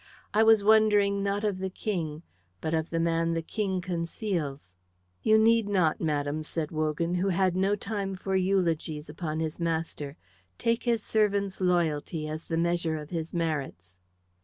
"I 0.33 0.41
was 0.41 0.63
wondering 0.63 1.21
not 1.21 1.43
of 1.43 1.59
the 1.59 1.69
King, 1.69 2.23
but 2.59 2.73
of 2.73 2.89
the 2.89 2.99
man 2.99 3.33
the 3.35 3.43
King 3.43 3.81
conceals." 3.81 4.75
"You 5.21 5.37
need 5.37 5.69
not, 5.69 6.01
madam," 6.01 6.41
said 6.41 6.71
Wogan, 6.71 7.13
who 7.13 7.27
had 7.29 7.55
no 7.55 7.75
time 7.75 8.15
for 8.15 8.35
eulogies 8.35 9.09
upon 9.09 9.39
his 9.39 9.59
master. 9.59 10.17
"Take 10.57 10.85
his 10.85 11.03
servant's 11.03 11.61
loyalty 11.61 12.27
as 12.27 12.47
the 12.47 12.57
measure 12.57 12.95
of 12.97 13.11
his 13.11 13.31
merits." 13.31 13.99